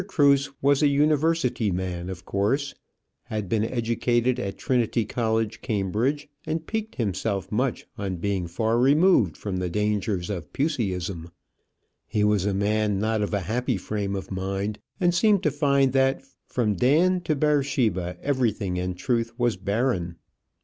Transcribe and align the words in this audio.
Cruse 0.07 0.49
was 0.63 0.81
a 0.81 0.87
University 0.87 1.69
man, 1.69 2.09
of 2.09 2.25
course; 2.25 2.73
had 3.25 3.47
been 3.47 3.63
educated 3.63 4.39
at 4.39 4.57
Trinity 4.57 5.05
College 5.05 5.61
Cambridge, 5.61 6.27
and 6.43 6.65
piqued 6.65 6.95
himself 6.95 7.51
much 7.51 7.85
on 7.99 8.15
being 8.15 8.47
far 8.47 8.79
removed 8.79 9.37
from 9.37 9.57
the 9.57 9.69
dangers 9.69 10.31
of 10.31 10.51
Puseyism. 10.53 11.29
He 12.07 12.23
was 12.23 12.47
a 12.47 12.53
man 12.55 12.97
not 12.97 13.21
of 13.21 13.31
a 13.31 13.41
happy 13.41 13.77
frame 13.77 14.15
of 14.15 14.31
mind, 14.31 14.79
and 14.99 15.13
seemed 15.13 15.43
to 15.43 15.51
find 15.51 15.93
that 15.93 16.23
from 16.47 16.73
Dan 16.73 17.21
to 17.25 17.35
Beersheba 17.35 18.17
everything 18.23 18.77
in 18.77 18.95
truth 18.95 19.37
was 19.37 19.55
barren. 19.55 20.15